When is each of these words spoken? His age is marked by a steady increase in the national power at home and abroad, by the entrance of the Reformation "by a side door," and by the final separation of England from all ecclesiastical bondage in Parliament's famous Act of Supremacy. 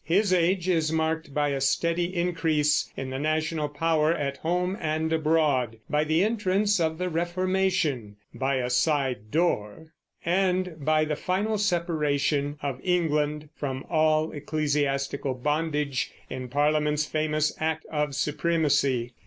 His 0.03 0.33
age 0.33 0.67
is 0.67 0.91
marked 0.91 1.31
by 1.31 1.49
a 1.49 1.61
steady 1.61 2.15
increase 2.15 2.91
in 2.97 3.11
the 3.11 3.19
national 3.19 3.69
power 3.69 4.11
at 4.11 4.37
home 4.37 4.75
and 4.81 5.13
abroad, 5.13 5.77
by 5.91 6.05
the 6.05 6.23
entrance 6.23 6.79
of 6.79 6.97
the 6.97 7.07
Reformation 7.07 8.15
"by 8.33 8.55
a 8.55 8.71
side 8.71 9.29
door," 9.29 9.93
and 10.25 10.83
by 10.83 11.05
the 11.05 11.15
final 11.15 11.59
separation 11.59 12.57
of 12.63 12.81
England 12.83 13.49
from 13.55 13.85
all 13.91 14.31
ecclesiastical 14.31 15.35
bondage 15.35 16.11
in 16.31 16.49
Parliament's 16.49 17.05
famous 17.05 17.53
Act 17.61 17.85
of 17.91 18.15
Supremacy. 18.15 19.13